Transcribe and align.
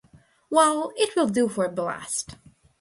Well, 0.49 0.93
it 0.95 1.15
will 1.15 1.29
do 1.29 1.47
for 1.47 1.69
ballast. 1.69 2.35